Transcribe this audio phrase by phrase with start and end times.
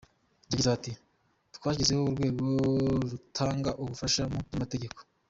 [0.49, 0.91] Yagize ati
[1.55, 2.45] “Twashyizeho urwego
[3.11, 4.99] rutanga ubufasha mu by’amategeko.